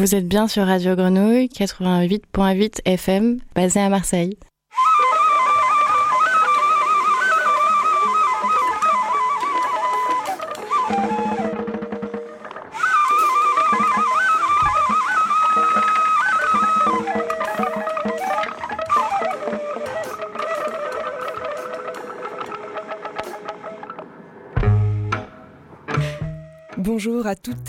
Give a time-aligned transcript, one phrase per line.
[0.00, 4.34] Vous êtes bien sur Radio Grenouille 88.8 FM, basé à Marseille.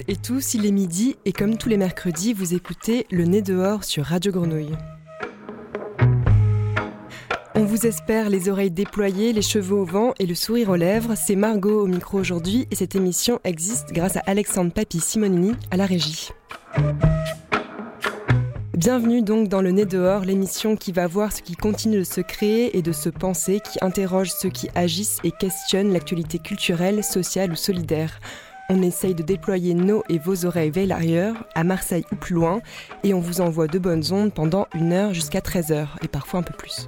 [0.07, 3.83] Et tous, il est midi et comme tous les mercredis, vous écoutez Le Nez dehors
[3.83, 4.75] sur Radio Grenouille.
[7.55, 11.13] On vous espère les oreilles déployées, les cheveux au vent et le sourire aux lèvres.
[11.15, 15.77] C'est Margot au micro aujourd'hui et cette émission existe grâce à Alexandre Papi Simonini à
[15.77, 16.29] la régie.
[18.75, 22.21] Bienvenue donc dans Le Nez dehors, l'émission qui va voir ce qui continue de se
[22.21, 27.51] créer et de se penser, qui interroge ceux qui agissent et questionnent l'actualité culturelle, sociale
[27.51, 28.19] ou solidaire.
[28.69, 32.61] On essaye de déployer nos et vos oreilles vers l'arrière, à Marseille ou plus loin,
[33.03, 36.39] et on vous envoie de bonnes ondes pendant une heure jusqu'à 13 heures, et parfois
[36.39, 36.87] un peu plus.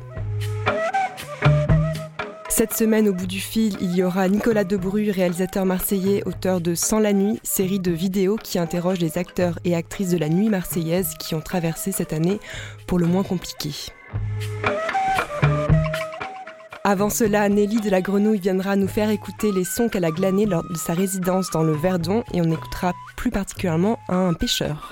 [2.56, 6.75] Cette semaine, au bout du fil, il y aura Nicolas Debru, réalisateur marseillais, auteur de
[6.75, 10.50] Sans la nuit, série de vidéos qui interroge les acteurs et actrices de la nuit
[10.50, 12.40] marseillaise qui ont traversé cette année
[12.86, 13.73] pour le moins compliquée.
[16.86, 20.45] Avant cela, Nelly de la Grenouille viendra nous faire écouter les sons qu'elle a glanés
[20.45, 24.92] lors de sa résidence dans le Verdon et on écoutera plus particulièrement un pêcheur.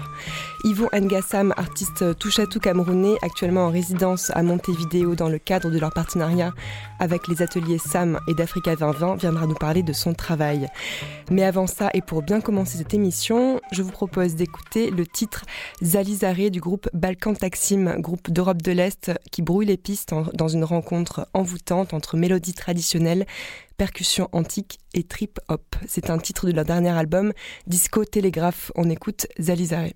[0.63, 5.91] Yvon Ngassam, artiste touche-à-tout camerounais, actuellement en résidence à Montevideo dans le cadre de leur
[5.91, 6.53] partenariat
[6.99, 10.67] avec les ateliers SAM et d'Africa 2020, viendra nous parler de son travail.
[11.31, 15.45] Mais avant ça, et pour bien commencer cette émission, je vous propose d'écouter le titre
[15.81, 20.63] Zalizaré du groupe Balkan Taksim, groupe d'Europe de l'Est qui brouille les pistes dans une
[20.63, 23.25] rencontre envoûtante entre mélodies traditionnelles,
[23.77, 25.75] percussion antique et trip-hop.
[25.87, 27.33] C'est un titre de leur dernier album,
[27.65, 28.71] Disco Télégraphe.
[28.75, 29.95] On écoute Zalizaré.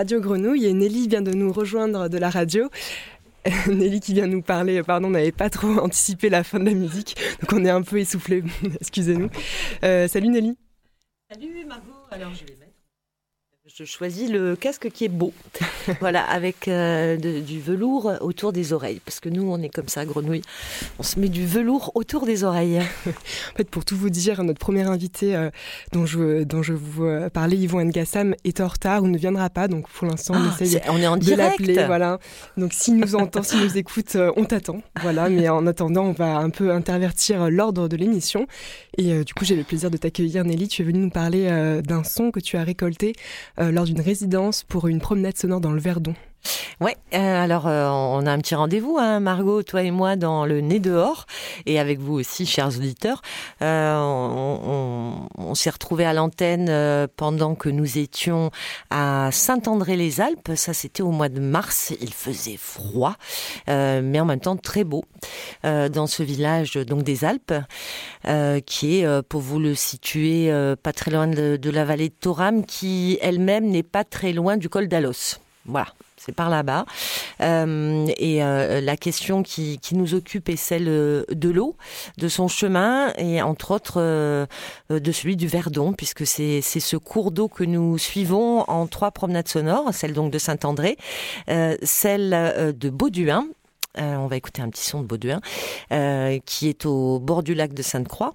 [0.00, 2.70] Radio Grenouille et Nelly vient de nous rejoindre de la radio.
[3.66, 7.18] Nelly qui vient nous parler, pardon, n'avait pas trop anticipé la fin de la musique,
[7.42, 8.42] donc on est un peu essoufflé,
[8.80, 9.28] excusez-nous.
[9.82, 10.56] salut Nelly.
[11.30, 12.59] Salut Margot, alors je vais
[13.78, 15.32] je choisis le casque qui est beau,
[16.00, 20.04] voilà, avec euh, du velours autour des oreilles, parce que nous, on est comme ça,
[20.04, 20.42] grenouille,
[20.98, 22.78] on se met du velours autour des oreilles.
[23.06, 25.50] en fait, pour tout vous dire, notre premier invité euh,
[25.92, 29.50] dont je dont je vous euh, parlais, Yvon Ngassam, est en retard ou ne viendra
[29.50, 32.18] pas, donc pour l'instant, on ah, essaye on est en de l'appeler, voilà.
[32.56, 35.28] Donc s'il nous entend, s'il nous écoute, on t'attend, voilà.
[35.28, 38.46] Mais en attendant, on va un peu intervertir l'ordre de l'émission.
[38.98, 40.68] Et du coup, j'ai le plaisir de t'accueillir, Nelly.
[40.68, 43.14] Tu es venue nous parler d'un son que tu as récolté
[43.60, 46.14] lors d'une résidence pour une promenade sonore dans le Verdon.
[46.80, 50.46] Ouais, euh, alors euh, on a un petit rendez-vous, hein, Margot, toi et moi, dans
[50.46, 51.26] le nez dehors,
[51.66, 53.20] et avec vous aussi, chers auditeurs.
[53.60, 58.50] Euh, on, s'est retrouvés à l'antenne pendant que nous étions
[58.88, 60.52] à Saint-André-les-Alpes.
[60.54, 61.92] Ça, c'était au mois de mars.
[62.00, 63.16] Il faisait froid,
[63.66, 65.04] mais en même temps très beau
[65.64, 67.52] dans ce village donc des Alpes,
[68.64, 70.50] qui est, pour vous le situer,
[70.82, 74.68] pas très loin de, la vallée de Toram, qui elle-même n'est pas très loin du
[74.68, 75.40] col d'Alos.
[75.66, 75.88] Voilà
[76.20, 76.84] c'est par là-bas.
[77.40, 81.76] Euh, et euh, la question qui, qui, nous occupe est celle euh, de l'eau,
[82.18, 84.46] de son chemin et entre autres
[84.90, 89.48] de celui du Verdon, puisque c'est ce cours d'eau que nous suivons en trois promenades
[89.48, 90.96] sonores, celle donc de Saint-André,
[91.82, 93.46] celle de Bauduin.
[93.96, 95.40] on va écouter un petit son de Bauduin,
[96.44, 98.34] qui est au bord du lac de Sainte-Croix.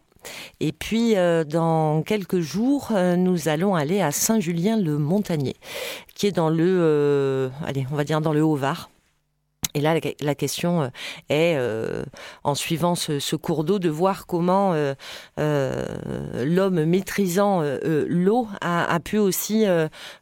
[0.59, 5.55] Et puis, euh, dans quelques jours, euh, nous allons aller à Saint-Julien-le-Montagnier,
[6.13, 8.89] qui est dans le, euh, allez, on va dire dans le Haut-Var.
[9.73, 10.89] Et là, la, question
[11.27, 11.59] est,
[12.45, 14.73] en suivant ce, cours d'eau, de voir comment
[15.37, 19.65] l'homme maîtrisant l'eau a, pu aussi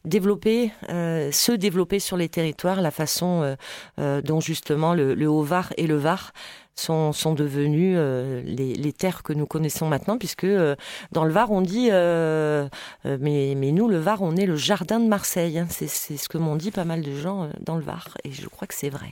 [0.06, 3.56] développer, se développer sur les territoires, la façon
[4.00, 6.34] dont justement le, le Haut-Var et le Var
[6.76, 10.76] sont, sont devenues euh, les, les, terres que nous connaissons maintenant, puisque euh,
[11.12, 12.68] dans le Var, on dit, euh,
[13.06, 15.60] mais, mais nous, le Var, on est le jardin de Marseille.
[15.60, 15.68] Hein.
[15.70, 18.68] C'est ce que m'ont dit pas mal de gens dans le Var, et je crois
[18.68, 19.12] que c'est vrai.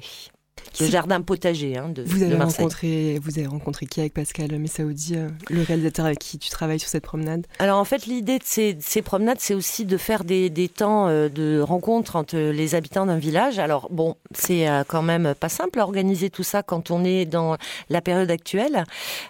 [0.80, 5.16] Le jardin potager hein, de, vous avez Rencontré, vous avez rencontré qui avec Pascal Messaoudi,
[5.16, 7.46] euh, le réalisateur avec qui tu travailles sur cette promenade?
[7.60, 11.08] Alors en fait, l'idée de ces, ces promenades, c'est aussi de faire des, des temps
[11.08, 13.60] euh, de rencontre entre les habitants d'un village.
[13.60, 17.26] Alors bon, c'est euh, quand même pas simple à organiser tout ça quand on est
[17.26, 17.58] dans
[17.90, 18.86] la période actuelle.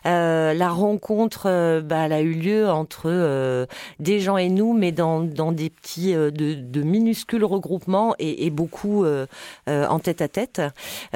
[0.05, 3.67] la rencontre, bah, elle a eu lieu entre
[3.99, 8.49] des gens et nous, mais dans, dans des petits, de, de minuscules regroupements et, et
[8.49, 9.05] beaucoup
[9.67, 10.61] en tête à tête.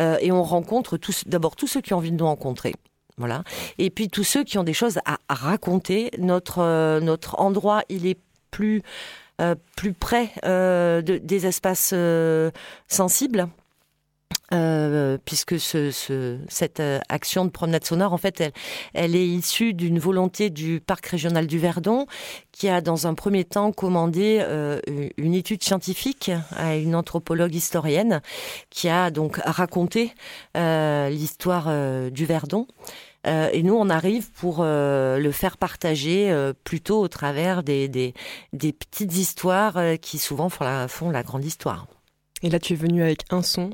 [0.05, 2.73] Euh, et on rencontre d'abord tous ceux qui ont envie de nous rencontrer.
[3.17, 3.43] Voilà.
[3.77, 6.11] Et puis tous ceux qui ont des choses à, raconter.
[6.17, 8.19] Notre, euh, notre endroit, il est
[8.51, 8.83] plus,
[9.41, 11.93] euh, plus près de, des espaces
[12.87, 13.47] sensibles.
[14.53, 18.43] Euh, puisque ce, ce, cette euh, action de promenade sonore, en fait,
[18.93, 22.05] elle, est issue d'une volonté du parc régional du Verdon,
[22.51, 24.79] qui a dans un premier temps commandé euh,
[25.17, 28.21] une étude scientifique à une anthropologue historienne,
[28.69, 30.13] qui a donc raconté
[30.55, 31.69] l'histoire
[32.11, 32.67] du Verdon.
[33.25, 36.33] et nous, on arrive pour le faire partager
[36.63, 38.13] plutôt au travers des
[38.53, 41.87] petites histoires qui souvent font la, font la grande histoire.
[42.41, 43.71] Et là, tu es venu avec un son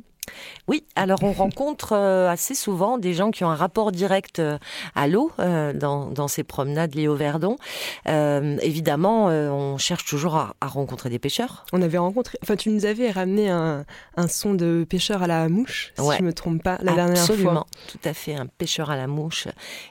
[0.67, 4.57] oui, alors on rencontre euh, assez souvent des gens qui ont un rapport direct euh,
[4.95, 7.57] à l'eau euh, dans, ces promenades liées au Verdon.
[8.05, 11.65] évidemment, on cherche toujours à, rencontrer des pêcheurs.
[11.73, 13.85] On avait rencontré, enfin tu nous avais ramené un,
[14.29, 17.33] son de pêcheur à la mouche, si je ne me trompe pas, la dernière fois.
[17.33, 19.47] Absolument, tout à fait, un pêcheur à la mouche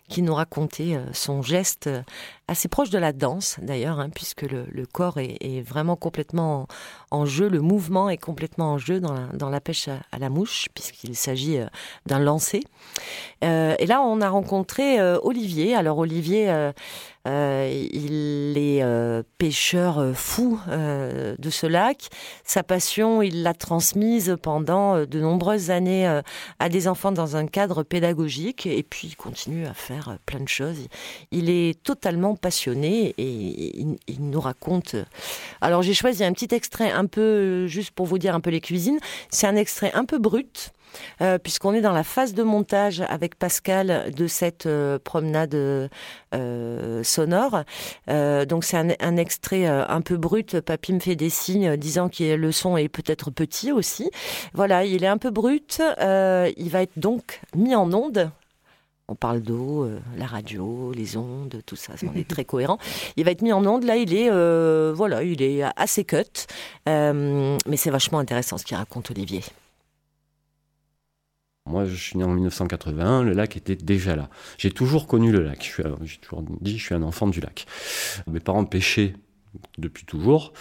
[0.09, 1.91] qui nous racontait son geste
[2.50, 6.66] assez proche de la danse d'ailleurs, hein, puisque le, corps est, vraiment complètement
[7.12, 11.14] en, jeu, le mouvement est complètement en jeu dans la, pêche à, la mouche, puisqu'il
[11.14, 11.66] s'agit euh,
[12.07, 12.64] d'un lancer.
[13.45, 15.76] Euh, et là, on a rencontré euh, Olivier.
[15.76, 16.71] Alors Olivier,
[17.27, 22.09] il est euh, pêcheur euh, fou de ce lac.
[22.45, 26.21] Sa passion, il l'a transmise pendant de nombreuses années
[26.59, 30.49] à des enfants dans un cadre pédagogique et puis il continue à faire plein de
[30.49, 30.79] choses.
[31.31, 34.97] Il est totalement passionné et il, nous raconte.
[35.61, 38.61] Alors j'ai choisi un petit extrait un peu, juste pour vous dire un peu les
[38.61, 38.99] cuisines.
[39.31, 40.73] C'est un extrait un peu brut.
[41.20, 47.02] Euh, puisqu'on est dans la phase de montage avec Pascal de cette euh, promenade euh,
[47.02, 47.64] sonore.
[48.06, 50.61] donc c'est un, extrait un peu brut.
[50.61, 54.11] Papy me fait des signes disant que le son est peut-être petit aussi.
[54.54, 55.82] Voilà, il est un peu brut.
[56.00, 58.30] il va être donc mis en onde
[59.09, 62.78] on parle d'eau, la radio, les ondes, tout ça, on est très cohérent.
[63.16, 64.30] Il va être mis en onde, là il est,
[64.92, 66.47] voilà, il est assez cut,
[66.87, 69.42] mais c'est vachement intéressant ce qu'il raconte Olivier.
[71.67, 74.29] Moi, je suis né en 1981, le lac était déjà là.
[74.59, 75.75] J'ai toujours connu le lac.
[76.02, 77.67] J'ai toujours dit, je suis un enfant du lac.
[78.26, 79.14] Mes parents pêchaient
[79.79, 80.52] depuis toujours.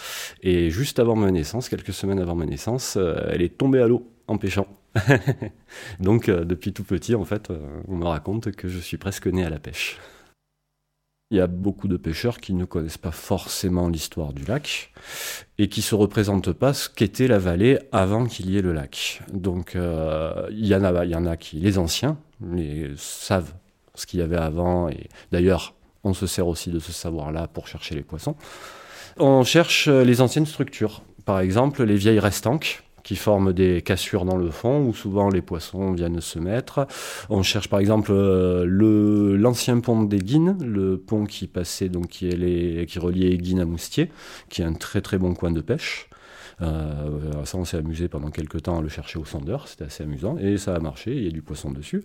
[0.42, 3.88] Et juste avant ma naissance, quelques semaines avant ma naissance, euh, elle est tombée à
[3.88, 4.68] l'eau en pêchant.
[6.00, 9.28] Donc, euh, depuis tout petit, en fait, euh, on me raconte que je suis presque
[9.28, 9.98] né à la pêche.
[11.32, 14.92] Il y a beaucoup de pêcheurs qui ne connaissent pas forcément l'histoire du lac
[15.60, 19.22] et qui se représentent pas ce qu'était la vallée avant qu'il y ait le lac.
[19.32, 23.54] Donc euh, il y en a, y en a qui, les anciens, les, savent
[23.94, 27.68] ce qu'il y avait avant et d'ailleurs on se sert aussi de ce savoir-là pour
[27.68, 28.36] chercher les poissons.
[29.18, 34.38] On cherche les anciennes structures, par exemple les vieilles restanques qui forment des cassures dans
[34.38, 36.86] le fond où souvent les poissons viennent se mettre.
[37.32, 42.30] On cherche par exemple euh, l'ancien pont d'Eguine, le pont qui passait donc qui,
[42.88, 44.12] qui reliait Eguine à Moustier,
[44.50, 46.08] qui est un très très bon coin de pêche.
[46.62, 50.04] Euh, ça, on s'est amusé pendant quelques temps à le chercher au sondeur, c'était assez
[50.04, 52.04] amusant, et ça a marché, il y a du poisson dessus.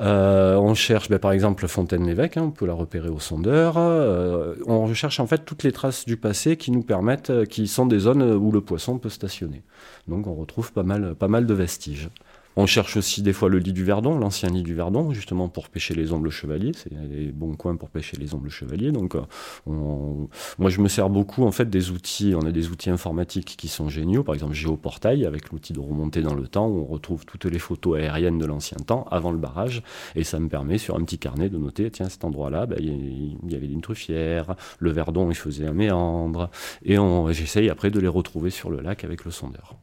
[0.00, 3.78] Euh, on cherche ben, par exemple Fontaine-l'Évêque, hein, on peut la repérer au sondeur.
[3.78, 8.00] On recherche en fait toutes les traces du passé qui nous permettent, qui sont des
[8.00, 9.62] zones où le poisson peut stationner.
[10.08, 12.10] Donc on retrouve pas mal, de vestiges.
[12.58, 15.68] On cherche aussi des fois le lit du Verdon, l'ancien lit du Verdon, justement pour
[15.68, 16.72] pêcher les ombres chevaliers.
[16.74, 18.92] C'est des bons coins pour pêcher les ombres chevaliers.
[18.92, 19.20] Donc, euh,
[19.66, 22.34] moi, je me sers beaucoup en fait des outils.
[22.34, 24.22] On a des outils informatiques qui sont géniaux.
[24.22, 27.58] Par exemple, Géoportail avec l'outil de remonter dans le temps où on retrouve toutes les
[27.58, 29.82] photos aériennes de l'ancien temps avant le barrage.
[30.14, 33.52] Et ça me permet sur un petit carnet de noter tiens, cet endroit-là, ben, il
[33.52, 34.56] y avait une truffière.
[34.78, 36.48] Le Verdon, il faisait un méandre.
[36.82, 36.96] Et
[37.32, 39.76] j'essaye après de les retrouver sur le lac avec le sondeur.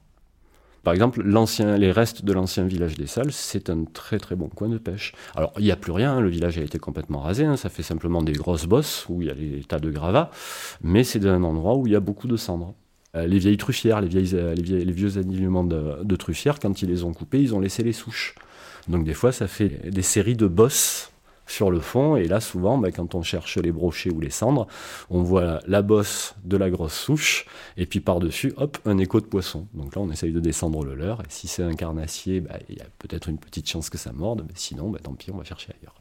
[0.83, 4.67] Par exemple, les restes de l'ancien village des Salles, c'est un très très bon coin
[4.67, 5.13] de pêche.
[5.33, 7.69] Alors, il n'y a plus rien, hein, le village a été complètement rasé, hein, ça
[7.69, 10.29] fait simplement des grosses bosses où il y a des tas de gravats,
[10.81, 12.75] mais c'est un endroit où il y a beaucoup de cendres.
[13.15, 17.13] Euh, les vieilles truffières, euh, les, vieux alignements de, de truffières, quand ils les ont
[17.13, 18.35] coupés, ils ont laissé les souches.
[18.89, 21.12] Donc des fois, ça fait des séries de bosses
[21.45, 22.15] sur le fond.
[22.15, 24.67] Et là, souvent, bah, quand on cherche les brochets ou les cendres,
[25.09, 27.45] on voit la bosse de la grosse souche,
[27.77, 29.67] et puis par-dessus, hop, un écho de poisson.
[29.73, 32.77] Donc là, on essaye de descendre le leurre, et si c'est un carnassier, bah, il
[32.77, 35.37] y a peut-être une petite chance que ça morde, mais sinon, bah, tant pis, on
[35.37, 35.95] va chercher ailleurs.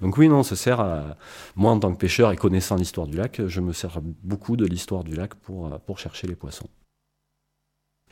[0.00, 1.16] Donc oui, non, ça sert à...
[1.54, 4.66] Moi, en tant que pêcheur et connaissant l'histoire du lac, je me sers beaucoup de
[4.66, 6.68] l'histoire du lac pour, euh, pour chercher les poissons.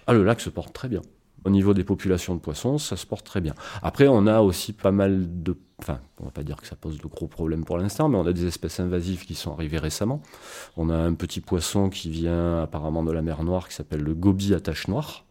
[0.06, 1.02] Ah, le lac se porte très bien.
[1.44, 3.54] Au niveau des populations de poissons, ça se porte très bien.
[3.82, 5.56] Après, on a aussi pas mal de...
[5.78, 8.26] Enfin, on va pas dire que ça pose de gros problèmes pour l'instant, mais on
[8.26, 10.22] a des espèces invasives qui sont arrivées récemment.
[10.76, 14.14] On a un petit poisson qui vient apparemment de la mer Noire qui s'appelle le
[14.14, 15.24] gobi à tache noire,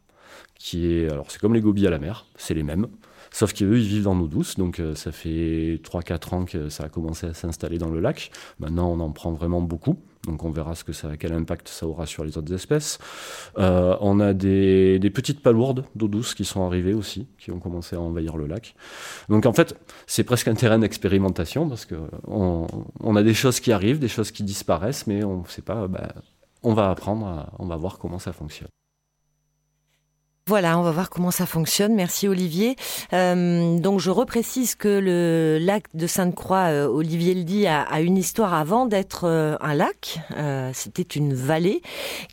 [0.56, 1.10] qui est...
[1.10, 2.88] Alors, c'est comme les gobies à la mer, c'est les mêmes.
[3.32, 6.84] Sauf qu'eux, ils vivent dans l'eau douce, donc euh, ça fait 3-4 ans que ça
[6.84, 8.30] a commencé à s'installer dans le lac.
[8.60, 9.98] Maintenant, on en prend vraiment beaucoup.
[10.28, 12.98] Donc on verra ce que ça, quel impact ça aura sur les autres espèces.
[13.58, 17.96] Euh, on a des, petites palourdes d'eau douce qui sont arrivées aussi, qui ont commencé
[17.96, 18.76] à envahir le lac.
[19.28, 19.76] Donc en fait,
[20.08, 24.32] c'est presque un terrain d'expérimentation parce que on, a des choses qui arrivent, des choses
[24.32, 25.88] qui disparaissent, mais on ne sait pas.
[25.88, 26.08] Ben,
[26.64, 28.70] on va apprendre, on va voir comment ça fonctionne.
[30.46, 31.96] Voilà, on va voir comment ça fonctionne.
[31.96, 32.76] Merci Olivier.
[33.14, 38.18] Euh, donc je reprécise que le lac de Sainte-Croix, euh, Olivier le dit, a, une
[38.18, 40.20] histoire avant d'être euh, un lac.
[40.74, 41.82] C'était une vallée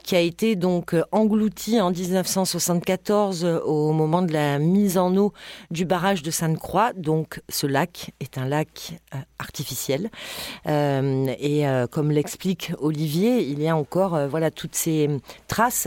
[0.03, 5.33] qui a été donc engloutie en 1974 au moment de la mise en eau
[5.71, 6.93] du barrage de Sainte-Croix.
[6.95, 8.95] Donc ce lac est un lac
[9.39, 10.11] artificiel.
[10.67, 15.09] et comme l'explique Olivier, il y a encore voilà toutes ces
[15.47, 15.87] traces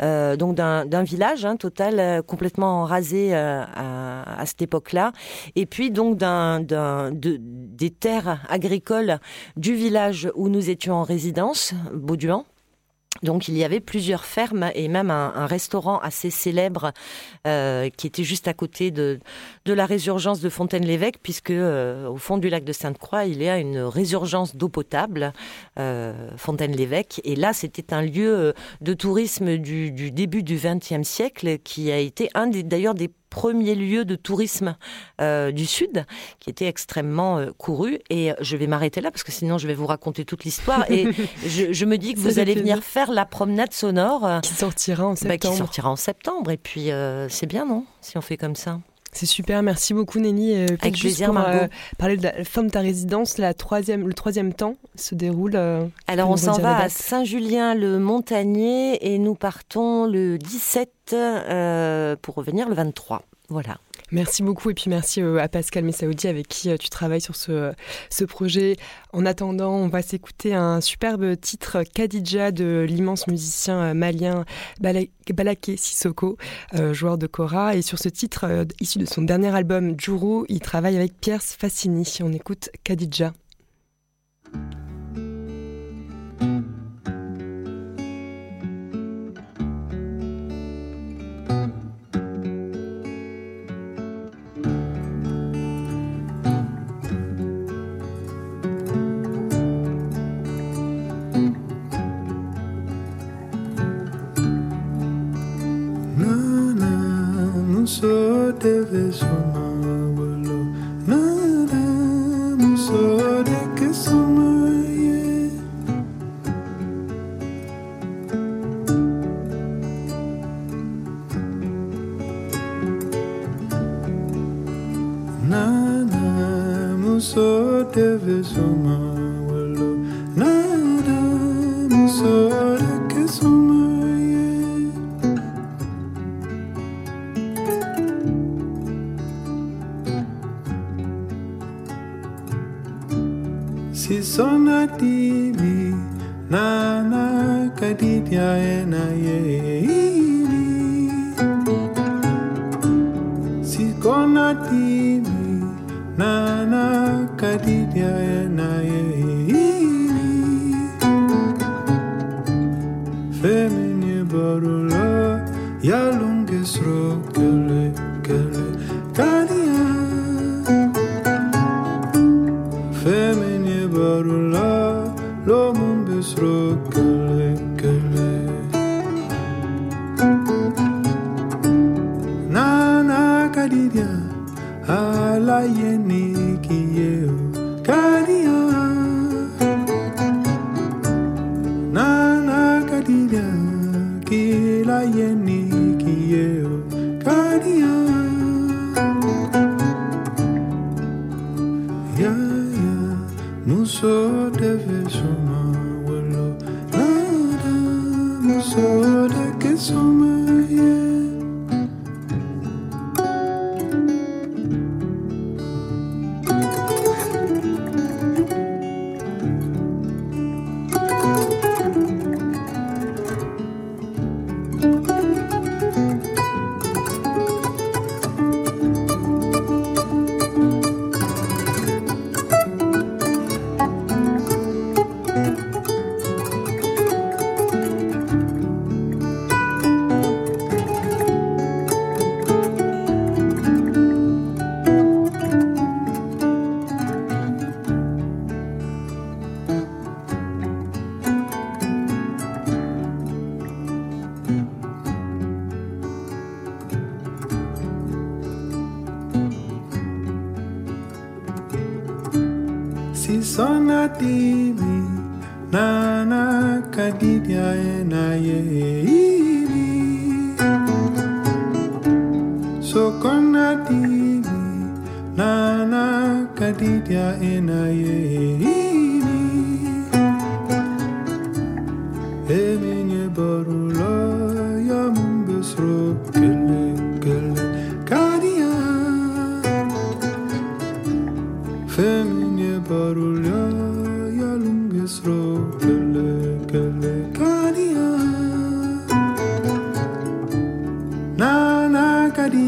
[0.00, 1.44] donc d'un village.
[1.44, 5.12] Hein, total euh, complètement rasé euh, à, cette époque-là.
[5.56, 9.18] Et puis donc des terres agricoles
[9.56, 12.44] du village où nous étions en résidence, Bauduan.
[13.22, 16.92] Donc il y avait plusieurs fermes et même un, restaurant assez célèbre
[17.46, 19.18] euh, qui était juste à côté de,
[19.66, 23.58] la résurgence de Fontaine-l'Évêque, puisque euh, au fond du lac de Sainte-Croix, il y a
[23.58, 25.32] une résurgence d'eau potable,
[25.78, 27.20] euh, Fontaine-l'Évêque.
[27.24, 31.98] Et là, c'était un lieu de tourisme du, du début du XXe siècle qui a
[31.98, 34.76] été un d'ailleurs des premier lieu de tourisme
[35.20, 36.04] euh, du Sud,
[36.40, 37.98] qui était extrêmement euh, couru.
[38.10, 40.90] Et je vais m'arrêter là, parce que sinon je vais vous raconter toute l'histoire.
[40.90, 41.08] Et
[41.46, 44.26] je, me dis que vous allez venir faire la promenade sonore.
[44.26, 45.40] Euh, qui sortira en septembre.
[45.42, 46.50] Bah, qui sortira en septembre.
[46.50, 46.90] Et puis
[47.28, 48.80] c'est bien, non Si on fait comme ça?
[49.12, 50.54] C'est super, merci beaucoup Nelly.
[50.54, 51.42] Avec plaisir, pour,
[51.98, 55.56] parler de la fin de ta résidence, la troisième, le troisième temps se déroule.
[56.06, 61.16] Alors on s'en va à Saint-Julien-le-Montagnier et nous partons le 17
[62.22, 63.22] pour revenir le 23.
[63.48, 63.78] Voilà.
[64.10, 67.36] Merci beaucoup et puis merci euh, à Pascal Messaoudi avec qui euh, tu travailles sur
[67.36, 67.72] ce,
[68.08, 68.76] ce projet.
[69.12, 74.44] En attendant, on va s'écouter un superbe titre Kadidja de l'immense musicien euh, malien
[74.80, 76.38] Balaké Sissoko,
[76.92, 77.76] joueur de Kora.
[77.76, 82.18] Et sur ce titre, issu de son dernier album Juru, il travaille avec Pierre Fassini.
[82.22, 83.32] On écoute Kadidja.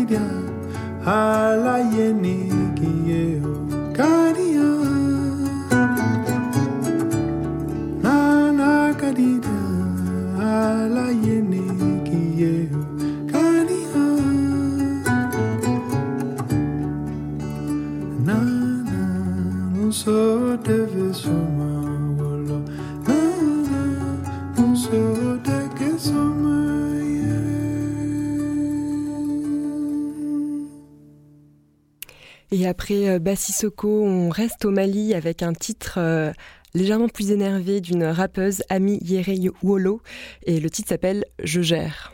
[0.09, 0.25] dira
[1.05, 2.79] ala yenik
[32.71, 36.33] après euh, Bassisoko, on reste au Mali avec un titre euh,
[36.73, 40.01] légèrement plus énervé d'une rappeuse, Ami Yere Wolo.
[40.47, 42.13] Et le titre s'appelle Je gère.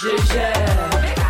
[0.00, 1.27] Je gère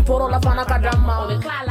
[0.00, 1.69] people all up on a damn mouth.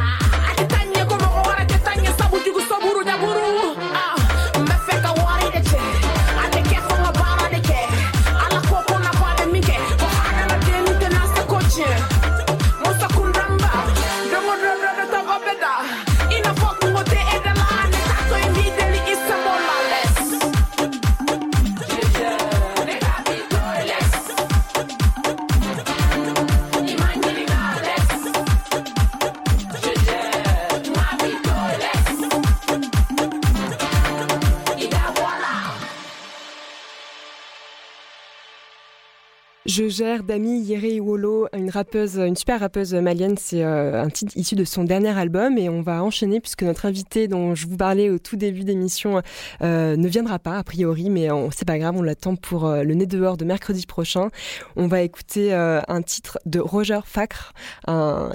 [39.79, 43.37] Dami Yere Wolo, une rappeuse, une super rappeuse malienne.
[43.37, 46.85] C'est euh, un titre issu de son dernier album et on va enchaîner puisque notre
[46.85, 49.21] invité dont je vous parlais au tout début d'émission
[49.61, 52.93] euh, ne viendra pas a priori, mais c'est pas grave, on l'attend pour euh, le
[52.93, 54.27] nez dehors de mercredi prochain.
[54.75, 57.53] On va écouter un titre de Roger Facre.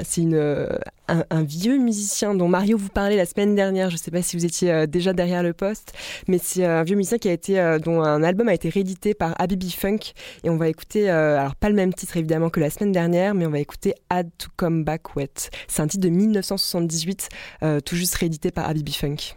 [0.02, 0.68] C'est une
[1.08, 3.90] un, vieux musicien dont Mario vous parlait la semaine dernière.
[3.90, 5.92] Je ne sais pas si vous étiez euh, déjà derrière le poste,
[6.28, 9.14] mais c'est un vieux musicien qui a été, euh, dont un album a été réédité
[9.14, 10.12] par Abibi Funk.
[10.44, 13.34] Et on va écouter, euh, alors pas le même titre évidemment que la semaine dernière,
[13.34, 15.50] mais on va écouter Had to Come Back Wet.
[15.68, 17.28] C'est un titre de 1978,
[17.84, 19.34] tout juste réédité par Abibi Funk.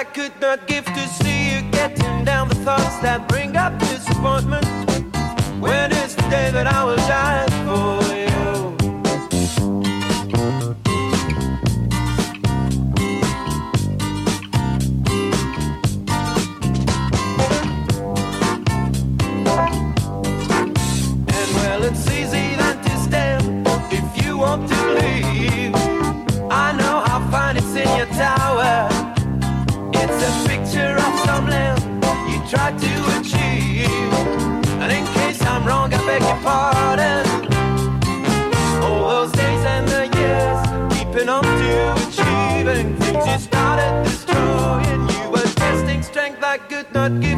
[0.00, 4.64] I could not give to see you getting down the thoughts that bring up disappointment.
[5.60, 6.99] When is the day that I will?
[46.68, 47.29] good, night.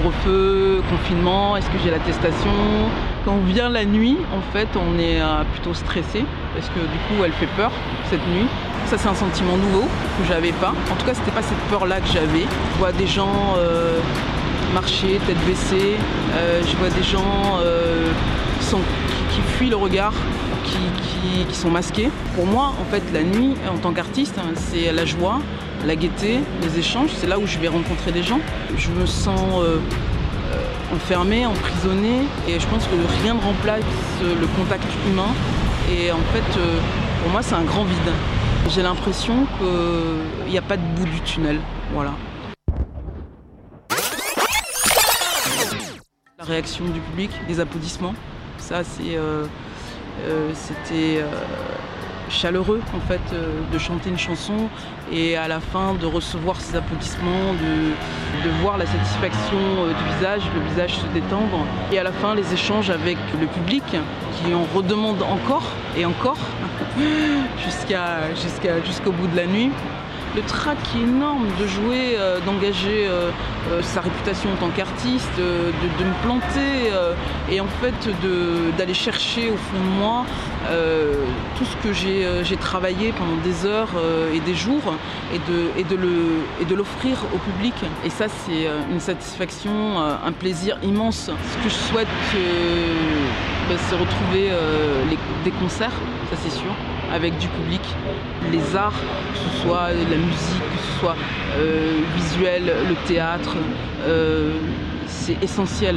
[0.00, 2.50] Couvre-feu, confinement, est-ce que j'ai l'attestation?
[3.24, 7.24] Quand vient la nuit, en fait, on est euh, plutôt stressé parce que du coup,
[7.24, 7.70] elle fait peur
[8.08, 8.46] cette nuit.
[8.86, 10.74] Ça, c'est un sentiment nouveau que j'avais pas.
[10.90, 12.46] En tout cas, c'était pas cette peur-là que j'avais.
[12.72, 13.98] Je vois des gens euh,
[14.74, 15.96] marcher, tête baissée.
[16.34, 17.58] Euh, je vois des gens
[19.30, 20.14] qui, fuient le regard,
[20.64, 22.10] qui, qui, sont masqués.
[22.34, 25.40] Pour moi, en fait, la nuit, en tant qu'artiste, hein, c'est la joie,
[25.86, 27.10] la gaieté, les échanges.
[27.14, 28.40] C'est là où je vais rencontrer des gens.
[28.76, 33.82] Je me sens euh, euh, enfermée, emprisonnée, et je pense que rien ne remplace
[34.22, 35.32] le contact humain.
[35.90, 36.78] Et en fait, euh,
[37.22, 38.12] pour moi, c'est un grand vide.
[38.68, 41.58] J'ai l'impression qu'il n'y a pas de bout du tunnel.
[41.92, 42.12] Voilà.
[46.38, 48.14] La réaction du public, les applaudissements,
[48.58, 49.18] ça, c'était
[52.30, 53.20] chaleureux en fait
[53.72, 54.68] de chanter une chanson
[55.12, 60.42] et à la fin de recevoir ces applaudissements, de, voir la satisfaction euh, du visage,
[60.54, 61.66] le visage se détendre.
[61.92, 65.66] Et à la fin, les échanges avec le public qui en redemande encore
[65.96, 66.38] et encore
[68.84, 69.70] jusqu'au bout de la nuit
[70.34, 73.30] le trac qui est énorme de jouer, euh, d'engager euh,
[73.70, 76.90] euh, sa réputation en tant qu'artiste, de, me planter
[77.50, 77.94] et en fait
[78.78, 80.24] d'aller chercher au fond de moi
[81.56, 83.90] tout ce que j'ai travaillé pendant des heures
[84.34, 84.94] et des jours
[85.34, 85.38] et
[86.64, 87.74] de, l'offrir au public.
[88.04, 91.26] Et ça c'est une satisfaction, un plaisir immense.
[91.26, 92.08] Ce que je souhaite,
[93.68, 94.50] ben, c'est retrouver
[95.44, 95.94] des concerts,
[96.30, 96.74] ça c'est sûr
[97.12, 97.82] avec du public,
[98.52, 98.92] les arts,
[99.32, 101.16] que ce soit la musique, que ce soit
[101.58, 103.56] euh, visuel, le théâtre,
[104.06, 104.52] euh,
[105.06, 105.96] c'est essentiel.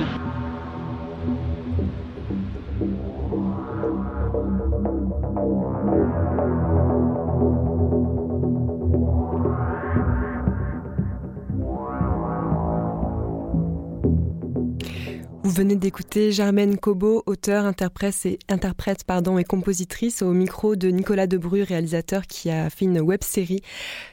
[15.54, 21.28] Venez d'écouter Germaine Cobo, auteure, interprète et, interprète pardon, et compositrice, au micro de Nicolas
[21.28, 23.62] Debru, réalisateur qui a fait une web série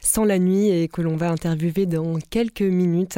[0.01, 3.17] Sans la nuit et que l'on va interviewer dans quelques minutes,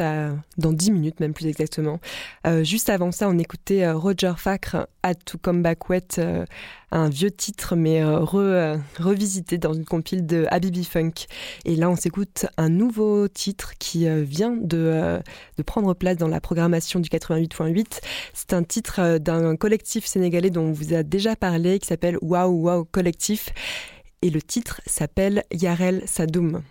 [0.56, 2.00] dans dix minutes même plus exactement.
[2.46, 6.46] Euh, juste avant ça, on écoutait euh, Roger Facre, Had to Come Back Wet, euh,
[6.90, 11.26] un vieux titre mais revisité dans une compile de Habibi Funk.
[11.64, 15.20] Et là, on s'écoute un nouveau titre qui vient de
[15.66, 18.00] prendre place dans la programmation du 88.8.
[18.32, 22.18] C'est un titre euh, d'un collectif sénégalais dont on vous a déjà parlé qui s'appelle
[22.20, 23.50] Waouh Waouh Collectif
[24.22, 26.62] et le titre s'appelle Yarel Sadoum.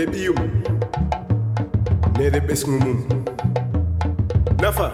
[0.00, 0.40] Nede ɓiyum
[2.18, 2.40] nede
[4.62, 4.88] nafa.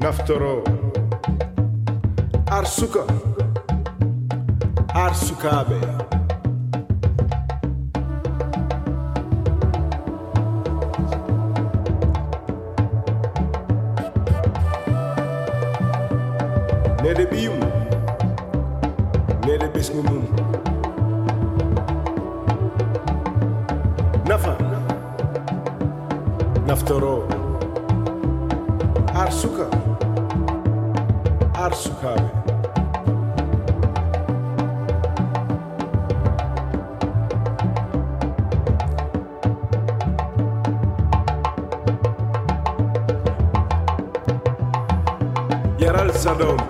[0.00, 0.54] Naftoro.
[2.50, 2.66] Ar
[5.14, 5.99] suka
[26.70, 27.26] на второго.
[29.12, 29.66] Арсука.
[31.52, 32.30] Арсукаве.
[45.80, 46.69] Yaral Sadom.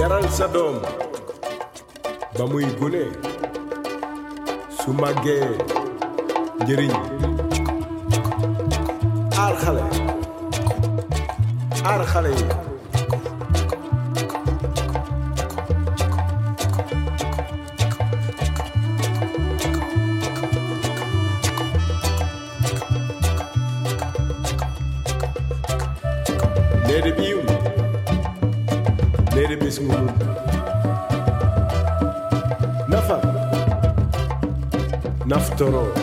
[0.00, 0.80] Yaral sa doom
[2.32, 3.04] ba muy gune
[4.80, 5.44] su màggee
[6.64, 6.92] njëriñ
[9.42, 9.84] aar xale
[11.90, 12.46] aar xale yi
[35.60, 35.99] Toro.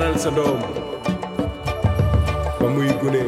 [0.00, 0.56] Yaral sa doom
[2.56, 3.24] ba muy gune.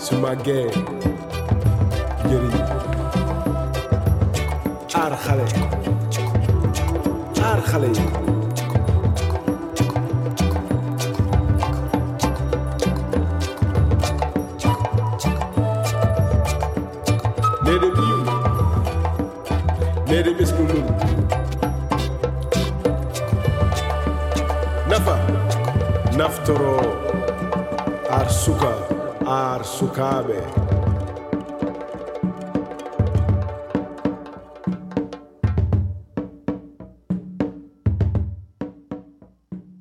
[0.00, 0.72] Su màggee
[2.24, 2.56] njëriñ.
[5.00, 5.46] Aar xale
[7.44, 8.04] aar xale yi
[29.80, 30.36] sukaaɓe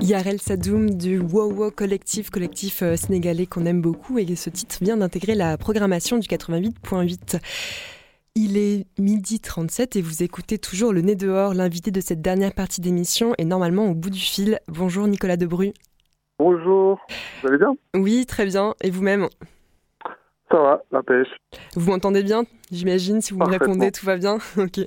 [0.02, 4.98] Yarel Sadoum du Wowo Collectif, collectif euh, sénégalais qu'on aime beaucoup et ce titre vient
[4.98, 7.40] d'intégrer la programmation du 88.8.
[8.36, 12.54] Il est midi 37 et vous écoutez toujours le nez dehors, l'invité de cette dernière
[12.54, 14.60] partie d'émission est normalement au bout du fil.
[14.68, 15.74] Bonjour Nicolas Debru.
[16.40, 17.06] Bonjour,
[17.42, 17.76] vous allez bien?
[17.94, 18.74] Oui, très bien.
[18.82, 19.28] Et vous-même?
[20.50, 21.28] Ça va, la pêche.
[21.76, 22.44] Vous m'entendez bien?
[22.72, 24.38] J'imagine, si vous me répondez, tout va bien.
[24.58, 24.80] ok.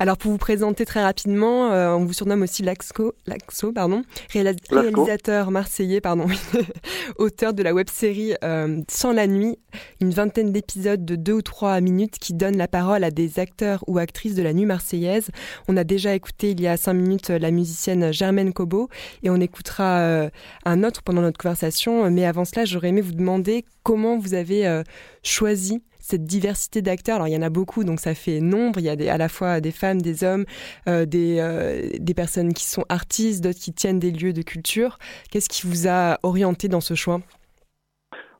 [0.00, 4.02] Alors, pour vous présenter très rapidement, euh, on vous surnomme aussi Laxo, Laxo pardon,
[4.32, 6.26] réalisateur marseillais, pardon,
[7.18, 9.58] auteur de la web-série euh, Sans la nuit,
[10.00, 13.84] une vingtaine d'épisodes de deux ou trois minutes qui donnent la parole à des acteurs
[13.86, 15.30] ou actrices de la nuit marseillaise.
[15.68, 18.88] On a déjà écouté il y a cinq minutes la musicienne Germaine Cobo
[19.22, 20.30] et on écoutera euh,
[20.64, 22.10] un autre pendant notre conversation.
[22.10, 24.82] Mais avant cela, j'aurais aimé vous demander comment vous avez
[25.22, 27.16] choisi cette diversité d'acteurs.
[27.16, 28.78] Alors il y en a beaucoup, donc ça fait nombre.
[28.80, 30.44] Il y a des, à la fois des femmes, des hommes,
[30.88, 34.98] euh, des, euh, des personnes qui sont artistes, d'autres qui tiennent des lieux de culture.
[35.30, 37.20] Qu'est-ce qui vous a orienté dans ce choix?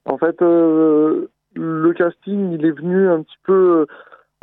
[0.04, 3.86] En fait, euh, le casting, il est venu un petit peu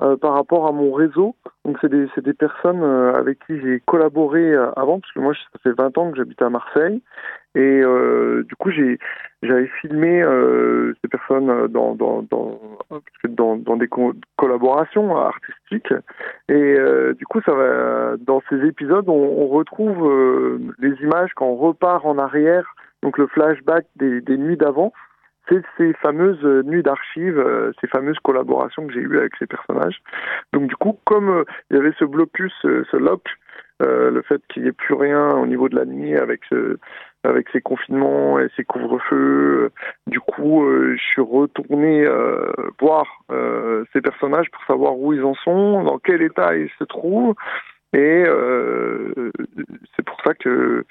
[0.01, 1.35] euh, par rapport à mon réseau.
[1.65, 5.19] Donc, c'est des, c'est des personnes euh, avec qui j'ai collaboré euh, avant, parce que
[5.19, 7.01] moi, ça fait 20 ans que j'habite à Marseille.
[7.55, 8.99] Et euh, du coup, j'ai,
[9.41, 12.59] j'avais filmé euh, ces personnes euh, dans, dans, dans,
[13.27, 15.93] dans, dans des co- collaborations artistiques.
[16.49, 16.77] Et
[17.17, 22.05] du coup, ça va, dans ces épisodes, on, on retrouve les images quand on repart
[22.05, 24.93] en arrière, donc le flashback des, des nuits d'avant
[25.49, 29.47] c'est ces fameuses euh, nuits d'archives, euh, ces fameuses collaborations que j'ai eues avec ces
[29.47, 30.01] personnages.
[30.53, 33.23] Donc du coup, comme euh, il y avait ce blocus, ce lock,
[33.83, 36.77] euh, le fait qu'il n'y ait plus rien au niveau de la nuit avec ce,
[37.23, 39.69] avec ces confinements et ces couvre-feux,
[40.07, 43.05] du coup, euh, je suis retourné euh, voir
[43.93, 47.35] ces personnages pour savoir où ils en sont, dans quel état ils se trouvent.
[47.93, 48.23] Et
[49.95, 50.83] c'est pour ça que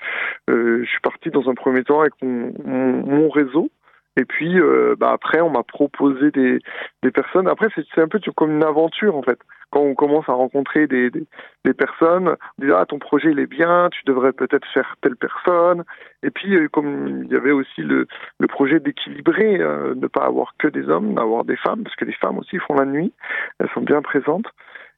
[0.48, 3.70] je suis parti dans un premier temps avec mon, mon réseau.
[4.18, 6.58] Et puis euh, bah après, on m'a proposé des,
[7.02, 7.48] des personnes.
[7.48, 9.38] Après, c'est un peu comme une aventure en fait.
[9.70, 11.26] Quand on commence à rencontrer des, des,
[11.64, 15.16] des personnes, on dit ah ton projet il est bien, tu devrais peut-être faire telle
[15.16, 15.84] personne.
[16.22, 18.06] Et puis euh, comme il y avait aussi le,
[18.38, 22.04] le projet d'équilibrer, euh, ne pas avoir que des hommes, d'avoir des femmes, parce que
[22.04, 23.12] les femmes aussi font la nuit,
[23.58, 24.46] elles sont bien présentes.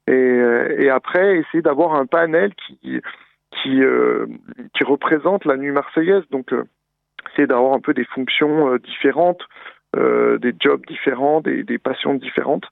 [0.07, 3.01] Et, euh, et après, essayer d'avoir un panel qui
[3.62, 4.27] qui euh,
[4.75, 6.23] qui représente la nuit marseillaise.
[6.31, 6.55] Donc
[7.37, 9.43] c'est d'avoir un peu des fonctions euh, différentes,
[9.97, 12.66] euh, des jobs différents, des, des passions différentes,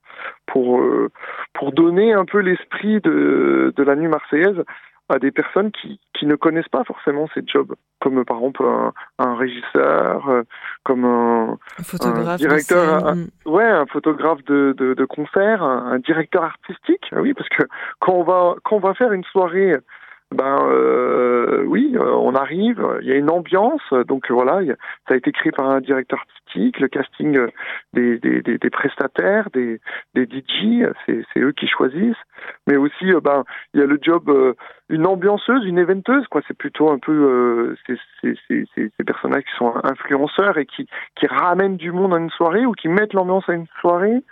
[0.47, 1.11] pour euh,
[1.55, 4.63] pour donner un peu l'esprit de, de la nuit marseillaise
[5.09, 8.93] à des personnes qui, qui ne connaissent pas forcément ces jobs, comme par exemple un,
[9.21, 10.43] un régisseur, euh,
[10.83, 12.29] comme un, Un photographe.
[12.29, 13.29] un directeur, un- scène.
[13.47, 17.63] ouais, un photographe de, de, de concert, un, un directeur artistique, ah oui, parce que
[18.01, 19.77] quand on va quand on va faire une soirée,
[20.35, 24.61] ben euh, oui, euh, on arrive, il y a une ambiance, donc voilà,
[25.07, 27.49] ça a été créé par un directeur artistique, le casting euh,
[27.93, 29.81] des, des, des, des prestataires, des,
[30.15, 32.17] des DJ, c'est eux qui choisissent,
[32.67, 34.55] mais aussi euh, ben il y a le job, euh,
[34.89, 36.43] une ambianceuse, une éventeuse, quoi.
[36.49, 37.77] C'est plutôt un peu euh,
[38.23, 42.73] ces personnages qui sont influenceurs et qui qui ramènent du monde à une soirée ou
[42.73, 44.23] qui mettent l'ambiance à une soirée.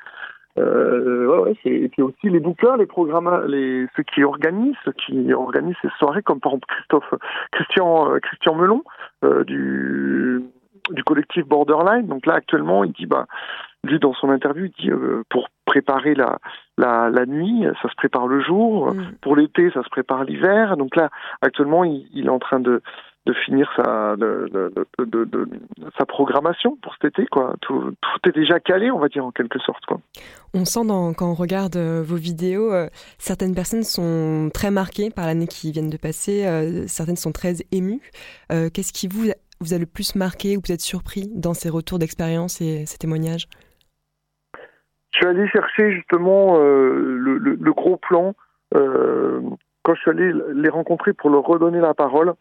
[0.57, 4.93] Euh, ouais, ouais, et puis aussi les bookers, les programmes, les ceux qui organisent, ceux
[4.93, 7.15] qui organisent ces soirées, comme par exemple Christophe,
[7.51, 8.83] Christian, euh, Christian Melon
[9.25, 10.45] euh, du
[10.91, 12.07] du collectif Borderline.
[12.07, 13.27] Donc là actuellement, il dit bah
[13.83, 16.39] lui dans son interview, il dit euh, pour préparer la,
[16.79, 18.95] la la nuit, ça se prépare le jour.
[18.95, 19.13] Mm.
[19.23, 20.77] Pour l'été, ça se prépare l'hiver.
[20.77, 21.11] Donc là
[21.43, 22.81] actuellement, il, il est en train de
[23.27, 24.51] de finir sa de,
[25.99, 27.55] sa programmation pour cet été quoi.
[27.63, 29.99] Tout, tout est déjà calé, on va dire en quelque sorte quoi.
[30.53, 35.11] On sent dans- quand on regarde euh, vos vidéos, euh, certaines personnes sont très marquées
[35.11, 38.03] par l'année qui vient de passer, euh, certaines sont très émues.
[38.53, 41.99] Euh, Qu'est-ce qui vous, vous a le plus marqué ou peut-être surpris dans ces retours
[41.99, 43.49] d'expérience et ces témoignages?
[45.13, 48.35] Je suis allé chercher justement le, le, le gros plan
[48.73, 52.35] quand je suis allé les rencontrer pour leur redonner la parole.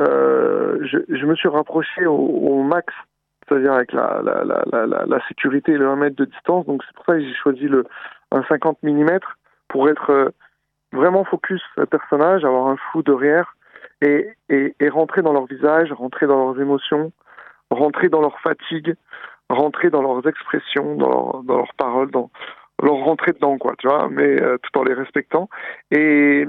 [0.00, 2.92] Euh, je, je me suis rapproché au, au max,
[3.46, 6.66] c'est-à-dire avec la, la, la, la, sécurité et le 1 mètre de distance.
[6.66, 7.84] Donc c'est pour ça que j'ai choisi le
[8.30, 9.18] un 50 mm
[9.68, 10.30] pour être euh,
[10.92, 13.54] vraiment focus personnage, avoir un flou derrière
[14.00, 17.12] et, et, et rentrer dans leur visage, rentrer dans leurs émotions,
[17.70, 18.94] rentrer dans leur fatigue,
[19.48, 22.30] rentrer dans leurs expressions, dans, leur, dans leurs paroles, dans
[22.82, 25.48] leur rentrer dedans, quoi, tu vois, mais euh, tout en les respectant.
[25.90, 26.44] Et,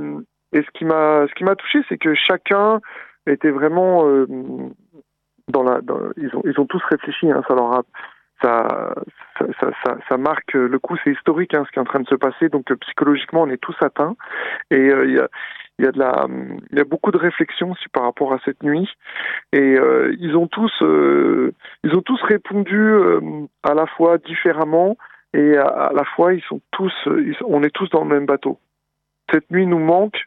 [0.51, 2.81] et ce qui m'a, ce qui m'a touché, c'est que chacun
[3.27, 4.25] était vraiment euh,
[5.47, 7.83] dans la, dans- ils ont, ils ont tous réfléchi, hein, ça leur a,
[8.41, 8.93] ça,
[9.39, 12.07] ça, ça, ça, marque le coup, c'est historique, hein, ce qui est en train de
[12.07, 12.49] se passer.
[12.49, 14.15] Donc euh, psychologiquement, on est tous atteints,
[14.71, 15.29] et euh, il y a
[15.79, 16.27] il y a de la,
[16.71, 18.89] il y a beaucoup de réflexion aussi par rapport à cette nuit,
[19.51, 21.51] et euh, ils ont tous, euh,
[21.83, 23.19] ils ont tous répondu euh,
[23.63, 24.97] à la fois différemment
[25.33, 26.93] et à, la fois ils sont tous,
[27.45, 28.59] on est tous dans le même bateau.
[29.31, 30.25] Cette nuit nous manque,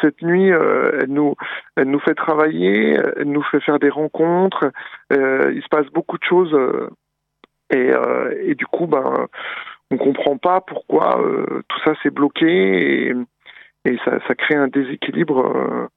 [0.00, 1.34] cette nuit euh, elle nous,
[1.76, 4.70] elle nous fait travailler, elle nous fait faire des rencontres,
[5.12, 6.90] euh, il se passe beaucoup de choses euh,
[7.70, 7.90] et,
[8.48, 9.26] et du coup ben
[9.90, 11.20] on comprend pas pourquoi
[11.68, 13.14] tout ça s'est bloqué et,
[13.84, 15.88] et ça, crée un déséquilibre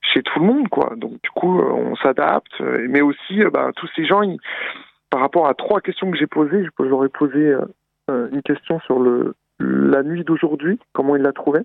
[0.00, 0.94] chez tout le monde quoi.
[0.96, 4.22] Donc du coup on s'adapte, mais aussi ben, tous ces gens
[5.10, 7.54] par rapport à trois questions que j'ai posées, je leur ai posé
[8.08, 11.64] une question sur le la nuit d'aujourd'hui, comment ils la trouvaient.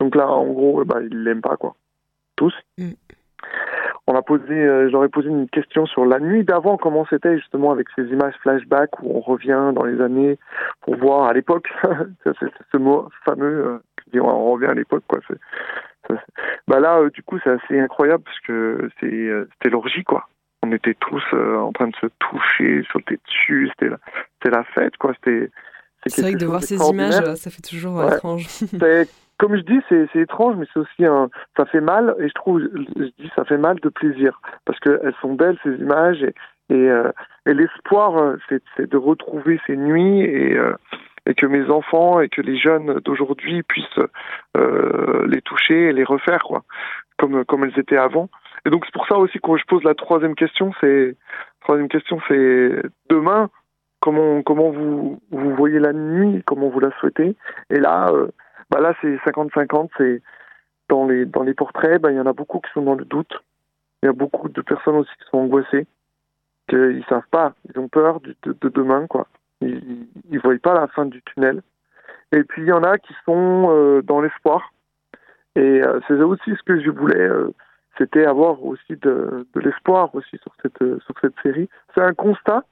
[0.00, 1.74] Donc là, en gros, euh, bah, ils l'aiment pas, quoi.
[2.36, 2.54] Tous.
[2.78, 2.92] Mm.
[4.10, 7.72] On a posé, euh, j'aurais posé une question sur la nuit d'avant, comment c'était justement
[7.72, 10.38] avec ces images flashback où on revient dans les années
[10.80, 11.68] pour voir à l'époque.
[12.24, 12.32] C'est
[12.72, 13.82] ce mot fameux,
[14.14, 15.18] euh, on revient à l'époque, quoi.
[16.68, 20.26] Bah là, euh, du coup, c'est assez incroyable parce que c'était l'orgie, quoi.
[20.62, 23.70] On était tous en train de se toucher, sauter dessus.
[23.78, 25.12] C'était la, fête, quoi.
[25.16, 25.50] C'était.
[26.06, 28.14] C'est vrai que de voir ces images, ça fait toujours Ouais.
[28.14, 28.46] étrange.
[29.38, 32.60] Comme je dis, c'est étrange, mais c'est aussi un, ça fait mal, et je trouve,
[32.60, 36.32] je dis, ça fait mal de plaisir, parce qu'elles sont belles ces images, et,
[36.74, 37.10] euh,
[37.46, 40.74] et l'espoir, euh, c'est de retrouver ces nuits, et, euh,
[41.26, 44.00] et que mes enfants et que les jeunes d'aujourd'hui puissent
[44.56, 46.62] euh, les toucher les refaire, quoi,
[47.18, 48.28] comme comme elles étaient avant.
[48.64, 51.16] Et donc c'est pour ça aussi que je pose la troisième question, c'est
[51.60, 53.50] troisième question, c'est demain,
[54.00, 57.36] comment comment vous vous voyez la nuit, comment vous la souhaitez,
[57.70, 58.06] et là.
[58.72, 60.22] Euh, bah là c'est 50-50, c'est
[60.88, 63.04] dans les dans les portraits, bah, il y en a beaucoup qui sont dans le
[63.04, 63.32] doute.
[64.02, 65.86] Il y a beaucoup de personnes aussi qui sont angoissées,
[66.68, 69.26] qu'ils savent pas, ils ont peur de, de demain quoi.
[69.60, 71.62] Ils, ils voient pas la fin du tunnel.
[72.32, 74.72] Et puis il y en a qui sont euh, dans l'espoir
[75.56, 77.28] Et c'est aussi ce que je voulais,
[77.96, 81.68] c'était avoir aussi de, de l'espoir aussi sur cette, sur cette série.
[81.94, 82.64] C'est un constat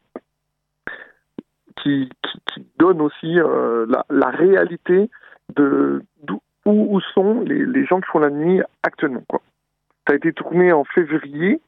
[1.82, 5.10] qui, qui, qui donne aussi la, la, réalité
[5.54, 6.02] de
[6.66, 9.22] où, où sont les, les, gens qui font la nuit actuellement.
[9.28, 9.40] Quoi.
[10.06, 11.60] Ça a été tourné en février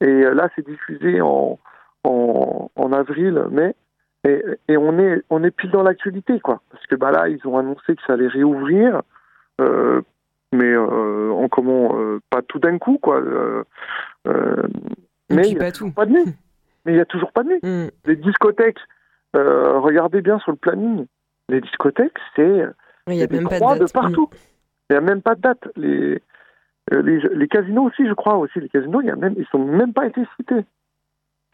[0.00, 1.58] et là c'est diffusé en,
[2.04, 3.74] en, en avril, mai.
[4.24, 7.40] Et, et, on est on est pile dans l'actualité quoi parce que bah là ils
[7.46, 9.00] ont annoncé que ça allait réouvrir
[9.62, 10.02] euh,
[10.52, 13.22] mais euh, en comment euh, pas tout d'un coup quoi
[15.30, 16.34] mais il n'y a pas de nuit
[16.84, 17.88] mais il y a toujours pas de nuit mm.
[18.04, 18.80] les discothèques
[19.32, 21.06] regardez bien sur le planning
[21.48, 22.66] les discothèques c'est
[23.08, 24.28] il y a, même pas de, de, partout
[24.88, 26.22] il n'y a même pas de date les,
[26.90, 29.58] les les casinos aussi je crois aussi les casinos il y a même ils sont
[29.58, 30.64] même pas été cités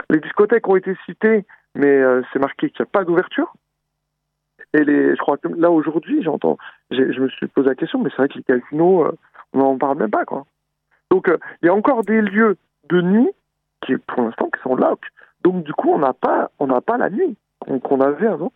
[0.09, 1.45] les discothèques ont été citées,
[1.75, 3.53] mais euh, c'est marqué qu'il n'y a pas d'ouverture.
[4.73, 6.57] Et les, je crois que là aujourd'hui, j'entends,
[6.91, 9.11] je me suis posé la question, mais c'est vrai que les casinos, euh,
[9.53, 10.45] on n'en parle même pas, quoi.
[11.11, 12.57] Donc euh, il y a encore des lieux
[12.89, 13.29] de nuit
[13.85, 14.99] qui, pour l'instant, qui sont lock.
[15.43, 17.37] Donc du coup, on n'a pas, on n'a pas la nuit
[17.83, 18.51] qu'on avait avant.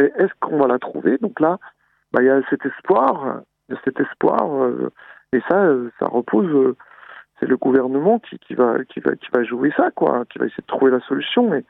[0.00, 1.18] Et est-ce qu'on va la trouver?
[1.18, 1.58] Donc là,
[2.12, 4.70] bah, il y a cet espoir, il y a cet espoir,
[5.32, 6.74] et ça, ça repose
[7.38, 10.46] c'est le gouvernement qui, qui, va, qui, va, qui va jouer ça, quoi, qui va
[10.46, 11.54] essayer de trouver la solution.
[11.54, 11.64] Et,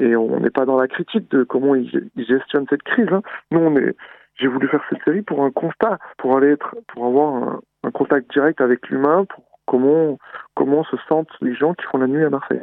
[0.00, 3.08] et on n'est pas dans la critique de comment ils, ils gestionnent cette crise.
[3.12, 3.22] Hein.
[3.50, 3.94] Nous, on est,
[4.36, 7.90] j'ai voulu faire cette série pour un constat, pour aller être, pour avoir un, un
[7.90, 10.18] contact direct avec l'humain, pour comment,
[10.54, 12.62] comment se sentent les gens qui font la nuit à Marseille.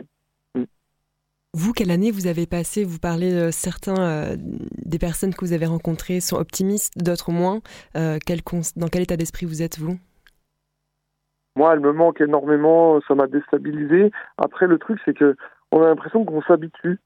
[1.60, 5.53] Vous, quelle année vous avez passé Vous parlez de certains euh, des personnes que vous
[5.53, 7.62] avez rencontrées sont optimistes, d'autres moins.
[7.95, 8.20] Euh,
[8.76, 9.97] dans quel état d'esprit vous êtes, vous?
[11.55, 14.12] Moi, elle me manque énormément, ça m'a déstabilisé.
[14.38, 15.36] Après, le truc, c'est que
[15.72, 16.99] on a l'impression qu'on s'habitue.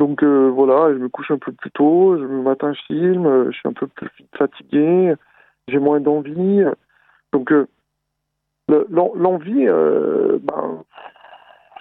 [0.00, 3.24] Donc euh, voilà, je me couche un peu plus tôt, je me matin je filme,
[3.24, 5.14] euh, je suis un peu plus fatigué,
[5.68, 6.64] j'ai moins d'envie.
[7.32, 7.68] Donc euh,
[8.68, 10.82] l'envie, ben,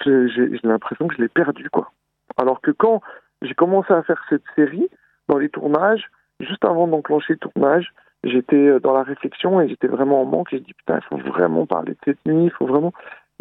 [0.06, 1.92] j'ai l'impression que je l'ai perdue quoi.
[2.38, 3.02] Alors que quand
[3.42, 4.90] j'ai commencé à faire cette série,
[5.28, 6.10] dans les tournages,
[6.40, 10.54] juste avant d'enclencher le tournage, j'étais euh, dans la réflexion et j'étais vraiment en manque.
[10.54, 12.94] Et je dis putain, il faut vraiment parler de cette nuit, il faut vraiment.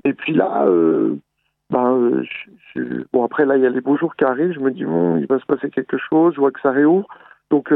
[0.04, 1.16] Et puis là, euh,
[1.70, 2.24] ben, euh,
[2.74, 4.52] je, bon après là, il y a les beaux jours qui arrivent.
[4.52, 6.34] Je me dis bon, il va se passer quelque chose.
[6.34, 7.08] Je vois que ça réouvre.
[7.50, 7.72] Donc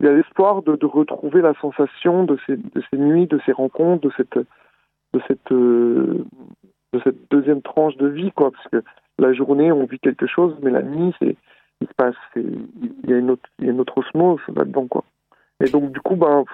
[0.00, 4.12] il y a l'espoir de, retrouver la sensation de ces, nuits, de ces rencontres, de
[4.16, 8.50] cette, de cette, de cette deuxième tranche de vie, quoi.
[8.50, 8.82] Parce que
[9.20, 11.36] la journée, on vit quelque chose, mais la nuit, c'est,
[11.80, 12.66] il se passe, il
[13.06, 15.04] y a une autre, il y a une autre osmose là-dedans, quoi.
[15.64, 16.44] Et donc, du coup, ben,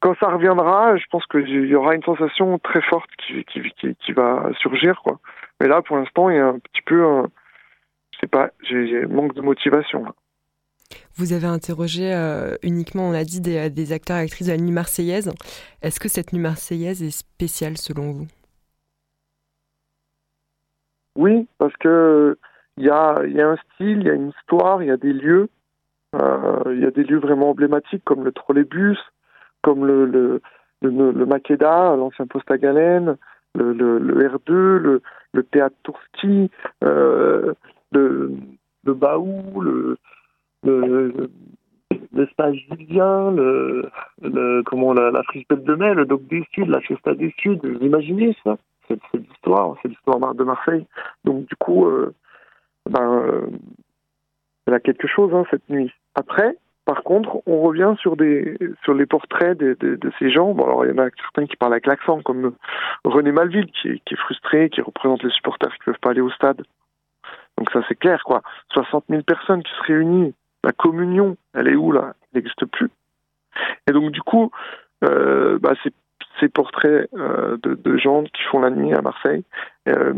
[0.00, 5.00] quand ça reviendra, je pense qu'il y aura une sensation très forte qui, va surgir,
[5.02, 5.18] quoi.
[5.60, 7.28] Mais là, pour l'instant, il y a un petit peu, un,
[8.12, 10.04] je sais pas, j'ai manque de motivation.
[11.16, 14.72] Vous avez interrogé euh, uniquement, on a dit, des, acteurs et actrices de la nuit
[14.72, 15.32] marseillaise.
[15.82, 18.26] Est-ce que cette nuit marseillaise est spéciale selon vous?
[21.16, 22.36] Oui, parce que
[22.76, 25.48] il y a, un style, il y a une histoire, il y a des lieux.
[26.16, 28.98] Euh, il y a des lieux vraiment emblématiques comme le trolleybus,
[29.62, 30.40] comme le,
[30.82, 33.16] le, Makeda, l'ancien poste à galène,
[33.54, 35.02] le, le, le R2, le,
[35.32, 36.50] le théâtre Tourski,
[36.84, 37.54] euh,
[37.92, 38.32] le,
[38.84, 39.96] le Baou, le,
[40.64, 41.30] le,
[42.12, 43.90] l'espace Julien, le,
[44.22, 47.60] le, comment, la, la friche de Mai, le Doc des Suds, la Fiesta des Suds,
[47.62, 48.56] vous imaginez ça?
[48.88, 50.86] C'est, c'est l'histoire, c'est l'histoire de Marseille.
[51.24, 52.14] Donc du coup, euh,
[52.88, 53.46] ben, euh,
[54.66, 55.92] elle a quelque chose hein, cette nuit.
[56.14, 60.52] Après, par contre, on revient sur des sur les portraits de, de, ces gens.
[60.52, 62.54] Bon, alors il y en a certains qui parlent avec l'accent, comme
[63.04, 66.30] René Malville, qui est, frustré, qui représente les supporters qui ne peuvent pas aller au
[66.30, 66.62] stade.
[67.56, 68.42] Donc ça c'est clair, quoi.
[68.72, 70.34] 60 000 personnes qui se réunissent.
[70.62, 72.14] La communion, elle est où là?
[72.22, 72.90] Elle n'existe plus.
[73.88, 74.50] Et donc du coup,
[75.04, 75.90] euh, bah, ces,
[76.40, 79.44] ces portraits euh, de, gens qui font la nuit à Marseille
[79.88, 80.12] euh,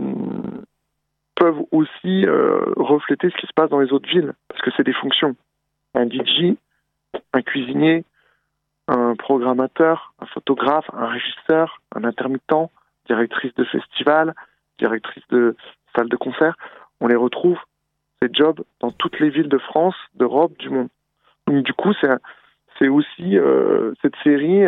[1.35, 4.85] peuvent aussi euh, refléter ce qui se passe dans les autres villes, parce que c'est
[4.85, 5.37] des fonctions
[5.95, 6.57] un DJ,
[7.33, 8.05] un cuisinier,
[8.87, 12.71] un programmateur, un photographe, un régisseur, un intermittent,
[13.07, 14.35] directrice de festival,
[14.79, 15.57] directrice de
[15.95, 16.55] salle de concert.
[17.01, 17.59] On les retrouve,
[18.21, 20.89] ces jobs, dans toutes les villes de France, d'Europe, du monde.
[21.47, 21.95] Donc du coup,
[22.79, 23.39] c'est aussi
[24.03, 24.67] cette série,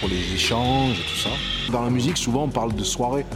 [0.00, 1.30] pour les échanges et tout ça.
[1.70, 3.26] Dans la musique, souvent on parle de soirée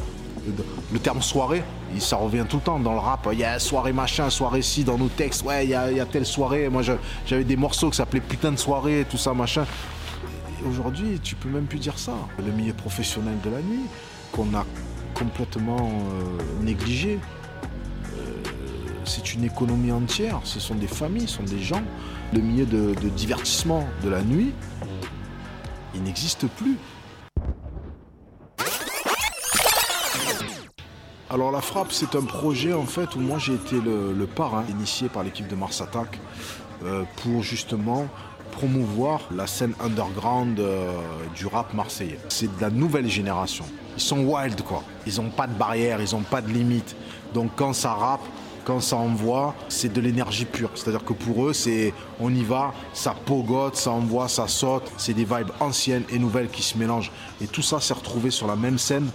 [0.93, 1.63] le terme soirée,
[1.99, 3.29] ça revient tout le temps dans le rap.
[3.33, 5.45] Il y a soirée machin, soirée ci dans nos textes.
[5.45, 6.69] Ouais, il y a, telle soirée.
[6.69, 6.83] Moi,
[7.27, 9.65] j'avais des morceaux qui s'appelaient putain de soirée, tout ça machin.
[10.69, 12.15] Aujourd'hui, tu peux même plus dire ça.
[12.45, 13.87] Le milieu professionnel de la nuit,
[14.33, 14.67] qu'on a
[15.15, 17.19] complètement euh, négligé.
[18.13, 18.33] Euh,
[19.05, 20.41] c'est une économie entière.
[20.45, 21.83] Ce sont des familles, ce sont des gens.
[22.33, 24.53] Le milieu de divertissement de la nuit,
[25.95, 26.77] il n'existe plus.
[31.31, 35.11] Alors la frappe, c'est un projet en fait où moi j'ai été le, parrain initié
[35.11, 36.19] par l'équipe de Mars Attack
[36.83, 38.07] euh, pour justement
[38.53, 40.91] promouvoir la scène underground euh,
[41.37, 42.19] du rap marseillais.
[42.31, 43.67] C'est de la nouvelle génération.
[43.99, 44.83] Ils sont wild quoi.
[45.07, 46.97] Ils n'ont pas de barrière, ils n'ont pas de limite.
[47.35, 48.25] Donc quand ça rappe,
[48.65, 50.71] quand ça envoie, c'est de l'énergie pure.
[50.77, 54.91] C'est-à-dire que pour eux, c'est on y va, ça pogote, ça envoie, ça saute.
[54.97, 57.13] C'est des vibes anciennes et nouvelles qui se mélangent.
[57.43, 59.11] Et tout ça s'est retrouvé sur la même scène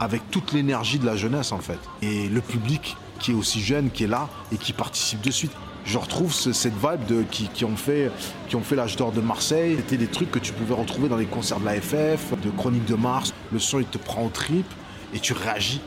[0.00, 1.78] avec toute l'énergie de la jeunesse en fait.
[2.02, 5.52] Et le public qui est aussi jeune, qui est là et qui participe de suite.
[5.84, 8.10] Je retrouve cette vibe qui, ont fait,
[8.48, 9.76] qui ont fait l'âge d'or de Marseille.
[9.78, 12.84] C'était des trucs que tu pouvais retrouver dans les concerts de la FF, de Chronique
[12.84, 13.32] de Mars.
[13.52, 14.66] Le son, il te prend au trip
[15.14, 15.80] et tu réagis.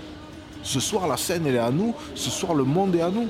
[0.64, 1.94] Ce soir, la scène, elle est à nous.
[2.16, 3.28] Ce soir, le monde est à nous.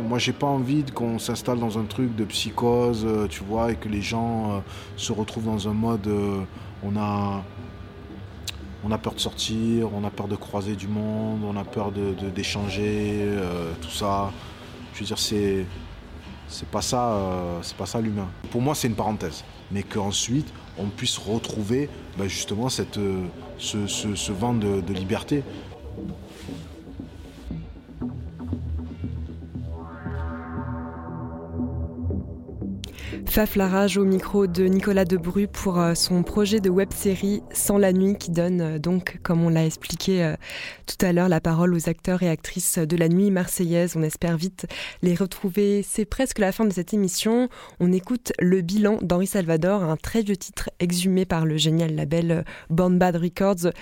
[0.00, 3.74] Moi, j'ai pas envie qu'on s'installe dans un truc de psychose, euh, tu vois, et
[3.74, 4.58] que les gens euh,
[4.96, 6.06] se retrouvent dans un mode.
[6.06, 6.40] Euh,
[6.84, 7.42] on a
[8.84, 11.92] on a peur de sortir, on a peur de croiser du monde, on a peur
[11.92, 14.32] d'échanger, de, euh, tout ça.
[14.94, 15.66] Je veux dire, c'est
[16.50, 18.28] c'est pas ça, euh, ça l'humain.
[18.50, 23.26] Pour moi, c'est une parenthèse, mais qu'ensuite on puisse retrouver bah, justement euh,
[23.58, 25.42] ce, vent de liberté.
[33.26, 37.92] Faf Larage au micro de Nicolas Debru pour euh, son projet de web-série Sans la
[37.92, 40.36] nuit qui donne euh, donc, comme on l'a expliqué euh,
[40.86, 43.94] tout à l'heure, la parole aux acteurs et actrices de la nuit marseillaise.
[43.96, 44.66] On espère vite
[45.02, 45.82] les retrouver.
[45.82, 47.48] C'est presque la fin de cette émission.
[47.80, 52.44] On écoute le bilan d'Henri Salvador, un très vieux titre exhumé par le génial label
[52.70, 53.72] Born Bad Records.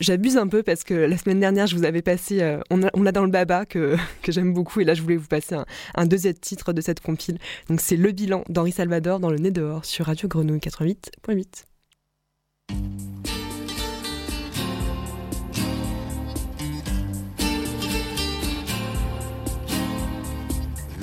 [0.00, 3.24] J'abuse un peu parce que la semaine dernière, je vous avais passé on a, dans
[3.24, 6.72] le baba que, j'aime beaucoup et là, je voulais vous passer un, un deuxième titre
[6.72, 7.38] de cette compile.
[7.68, 11.64] Donc c'est le bilan d'Henri Salvador dans le nez dehors sur Radio Grenouille 88.8.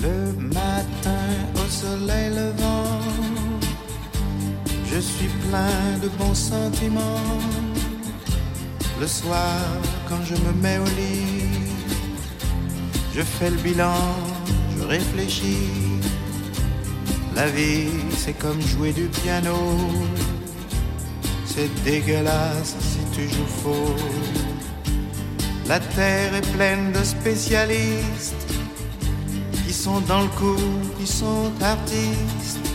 [0.00, 3.00] Le matin au soleil levant,
[4.84, 7.40] je suis plein de bons sentiments.
[9.00, 9.60] Le soir,
[10.08, 11.66] quand je me mets au lit,
[13.14, 14.14] je fais le bilan,
[14.78, 15.96] je réfléchis
[17.36, 19.58] la vie, c'est comme jouer du piano.
[21.44, 23.94] C'est dégueulasse si tu joues faux.
[25.68, 28.46] La terre est pleine de spécialistes
[29.66, 30.62] qui sont dans le coup,
[30.98, 32.66] qui sont artistes,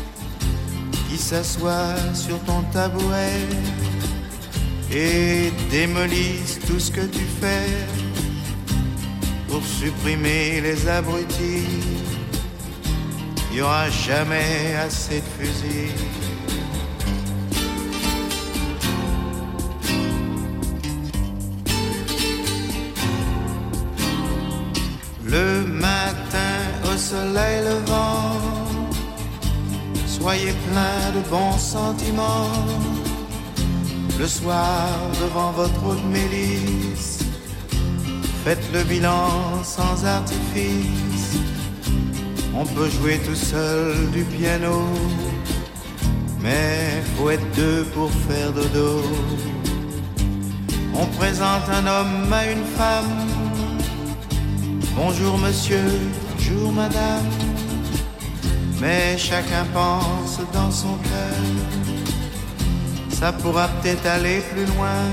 [1.09, 3.47] qui s'assoient sur ton tabouret
[4.91, 7.67] et démolissent tout ce que tu fais
[9.47, 12.00] pour supprimer les abrutis
[13.51, 15.91] il n'y aura jamais assez de fusils.
[25.25, 26.51] Le matin
[27.01, 28.39] soleil levant.
[30.05, 32.51] Soyez plein de bons sentiments.
[34.19, 34.87] Le soir
[35.21, 37.19] devant votre haute mélisse,
[38.43, 41.10] faites le bilan sans artifice.
[42.53, 44.83] On peut jouer tout seul du piano,
[46.41, 49.01] mais faut être deux pour faire dodo.
[50.93, 53.27] On présente un homme à une femme.
[54.95, 55.85] Bonjour monsieur,
[56.35, 57.25] bonjour madame.
[58.81, 61.37] Mais chacun pense dans son cœur.
[63.09, 65.05] Ça pourra peut-être aller plus loin.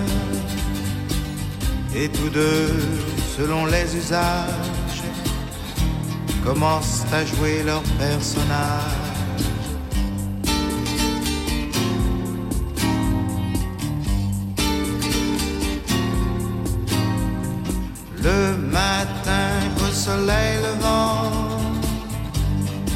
[1.94, 2.74] Et tous deux,
[3.36, 4.77] selon les usages,
[6.48, 9.06] commencent à jouer leur personnage.
[18.22, 19.50] Le matin
[19.84, 21.32] au soleil levant,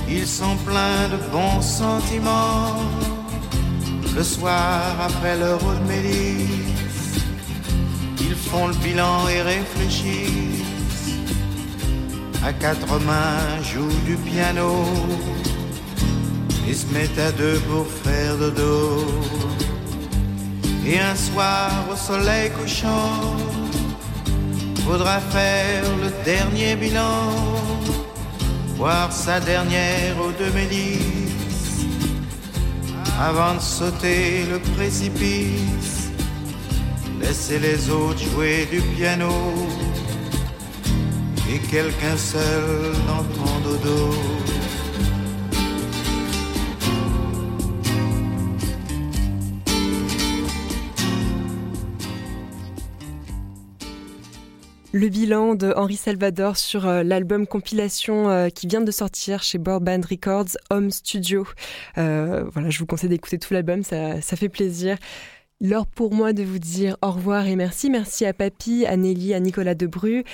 [0.09, 2.77] ils sont pleins de bons sentiments.
[4.17, 7.25] Le soir après leur eau de mélisse,
[8.19, 10.52] ils font le bilan et réfléchissent.
[12.45, 14.85] À quatre mains jouent du piano
[16.69, 19.07] et se mettent à deux pour faire dodo.
[20.85, 23.37] Et un soir au soleil couchant,
[24.85, 27.31] faudra faire le dernier bilan,
[28.77, 31.87] voir sa dernière eau de mélisse,
[33.21, 36.11] avant de sauter le précipice,
[37.21, 39.31] laisser les autres jouer du piano,
[41.71, 44.13] quelqu'un seul dans ton dodo.
[54.95, 59.57] Le bilan de Henri Salvador sur euh, l'album compilation euh, qui vient de sortir chez
[59.57, 61.47] Band Records, Home Studio.
[61.97, 64.99] Euh, voilà, je vous conseille d'écouter tout l'album, ça fait plaisir.
[65.65, 67.89] L'heure pour moi de vous dire au revoir et merci.
[67.89, 70.25] Merci à Papy, à Nelly, à Nicolas Debru.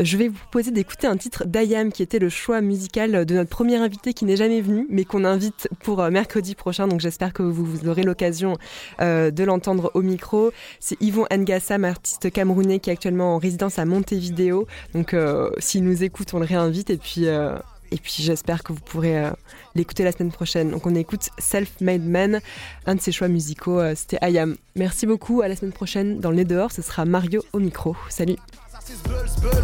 [0.00, 3.50] Je vais vous proposer d'écouter un titre d'Ayam qui était le choix musical de notre
[3.50, 6.88] premier invité qui n'est jamais venu mais qu'on invite pour mercredi prochain.
[6.88, 8.56] Donc j'espère que vous, aurez l'occasion
[9.02, 10.52] euh, de l'entendre au micro.
[10.80, 14.66] C'est Yvon Ngassam, artiste camerounais qui est actuellement en résidence à Montevideo.
[14.94, 17.26] Donc euh, s'il nous écoute, on le réinvite et puis...
[17.26, 17.58] Euh,
[17.90, 19.30] et puis j'espère que vous pourrez euh,
[19.74, 20.70] l'écouter la semaine prochaine.
[20.70, 22.40] Donc on écoute Self-Made Man,
[22.86, 24.56] un de ses choix musicaux, euh, c'était Ayam.
[24.76, 27.96] Merci beaucoup, à la semaine prochaine dans le nez dehors, ce sera Mario au micro.
[28.08, 28.36] Salut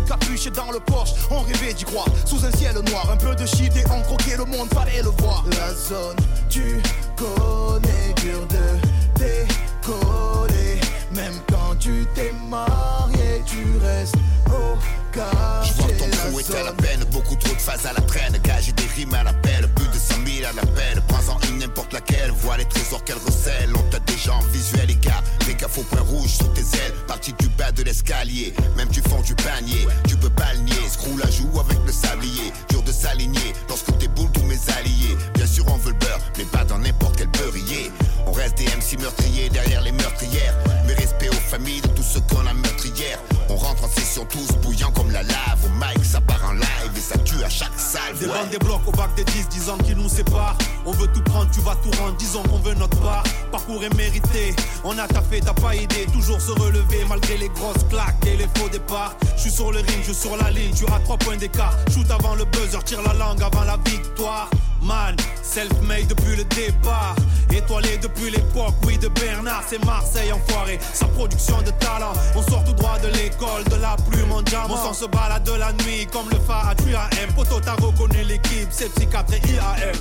[0.07, 2.07] capuché dans le Porsche, on rêvait d'y croire.
[2.27, 5.11] Sous un ciel noir, un peu de shit et on croquait le monde, fallait le
[5.19, 5.45] voir.
[5.51, 6.17] La zone,
[6.49, 6.81] tu
[7.17, 10.81] connais, dur de décoller.
[11.15, 14.17] Même quand tu t'es marié, tu restes
[14.49, 18.01] au je vois ton crew est à la peine, beaucoup trop de phases à la
[18.01, 18.37] traîne.
[18.43, 21.03] Gage des rimes à l'appel, plus de 100 000 à l'appel.
[21.07, 23.71] Prends-en une n'importe laquelle, vois les trésors qu'elle recèle.
[23.77, 25.23] On t'a déjà en visuel, les gars.
[25.47, 26.95] Les gars, point rouge sur tes ailes.
[27.07, 29.87] Parti du bas de l'escalier, même du fond du panier.
[30.09, 32.53] Tu peux pas le nier, screw la joue avec le sablier.
[32.71, 35.17] Dur de s'aligner lorsque t'es boule tous mes alliés.
[35.35, 37.91] Bien sûr, on veut le beurre, mais pas dans n'importe quel beurrier.
[38.27, 40.57] On reste des MC meurtriers derrière les meurtrières.
[40.87, 43.21] Mais respect aux familles de tous ceux qu'on a meurtrières.
[43.49, 45.59] On rentre en session tous bouillants comme la lave.
[45.65, 48.17] Au mic, ça part en live et ça tue à chaque salle.
[48.19, 50.57] Des bandes, des blocs au bac des 10, 10 ans qui nous séparent.
[50.87, 53.25] On veut tout prendre, tu vas tout rendre, disons qu'on veut notre part.
[53.51, 56.07] Parcours est mérité, on a taffé, t'as pas idée.
[56.13, 59.17] Toujours se relever malgré les grosses claques et les faux départs.
[59.37, 61.75] Je suis sur le ring, je suis sur la ligne, tu as trois points d'écart.
[61.93, 64.51] Shoot avant le buzzer, tire la langue avant la victoire.
[64.85, 67.17] Man, self-made depuis le départ.
[67.51, 70.79] Étoilé depuis l'époque, oui, de Bernard, c'est Marseille enfoiré.
[70.93, 74.69] Sa production de talent, on sort tout droit de l'école, de la plume en diamant.
[74.69, 76.75] Mon sang se balade de la nuit comme le phare à
[77.23, 77.33] M.
[77.35, 79.97] Poto, t'as reconnu l'équipe, c'est psychiatre et IAM.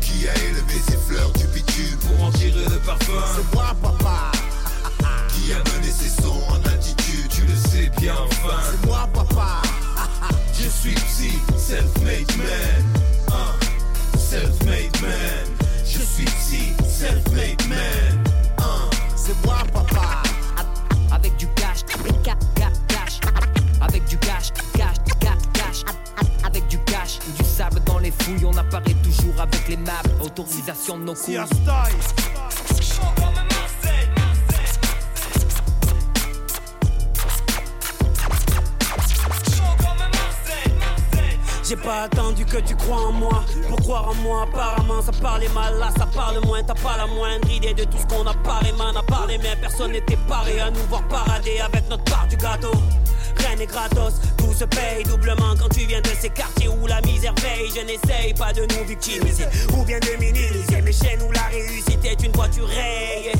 [0.00, 3.22] Qui a élevé ses fleurs du bitume pour en tirer le parfum?
[3.36, 4.32] C'est moi, papa.
[5.28, 8.58] Qui a mené ses sons en attitude, tu le sais bien enfin.
[8.70, 9.08] C'est moi,
[31.30, 31.38] J'ai
[41.76, 43.44] pas attendu que tu crois en moi.
[43.68, 45.78] Pour croire en moi apparemment ça parlait mal.
[45.78, 46.64] Là ça parle moins.
[46.64, 48.96] T'as pas la moindre idée de tout ce qu'on a parlé Man.
[48.96, 50.58] A parlé mais personne n'était paré.
[50.58, 52.72] À nous voir parader avec notre part du gâteau.
[53.36, 54.14] Rien n'est gratos,
[54.60, 57.70] se paye doublement quand tu viens de ces quartiers où la misère veille.
[57.74, 62.04] Je n'essaye pas de nous victimiser ou bien de minimiser mes chaînes où la réussite
[62.04, 63.32] est une voiture rayée.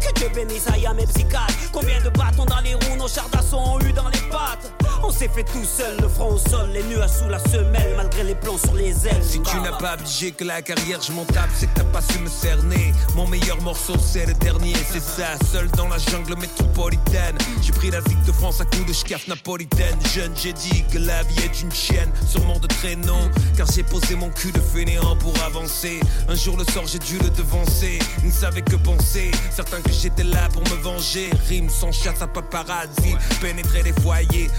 [0.00, 1.70] Que Dieu bénisse à mes psychiatres.
[1.72, 4.75] Combien de bâtons dans les roues, nos chars d'assaut ont eu dans les pattes?
[5.08, 8.24] On s'est fait tout seul, le front au sol, les nuages sous la semelle, malgré
[8.24, 9.22] les plombs sur les ailes.
[9.22, 12.00] Si tu n'as pas budget que la carrière, je m'en tape, c'est que t'as pas
[12.02, 12.92] su me cerner.
[13.14, 15.28] Mon meilleur morceau, c'est le dernier, c'est ça.
[15.52, 17.38] Seul dans la jungle métropolitaine.
[17.62, 19.96] J'ai pris la ville de France à coup de schcaf napolitaine.
[20.12, 23.30] Jeune, j'ai dit que la vie est une chienne, sûrement de traîneau.
[23.56, 26.00] Car j'ai posé mon cul de fainéant pour avancer.
[26.28, 28.00] Un jour, le sort, j'ai dû le devancer.
[28.22, 31.30] Il ne savait que penser, certains que j'étais là pour me venger.
[31.48, 34.50] Rime sans chasse à paparazzi, pénétrer les foyers,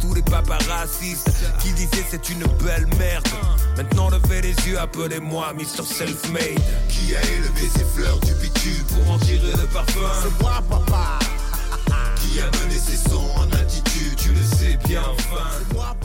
[0.00, 1.30] tous les paparazzistes
[1.60, 3.26] qui disaient c'est une belle merde?
[3.76, 5.84] Maintenant, levez les yeux, appelez-moi Mr.
[5.84, 6.60] Self-Made.
[6.88, 10.00] Qui a élevé ces fleurs du bitume pour en tirer le parfum?
[10.22, 11.18] C'est moi, papa.
[12.16, 15.46] Qui a mené ses sons en attitude, tu le sais bien, enfin.
[15.58, 15.96] C'est moi,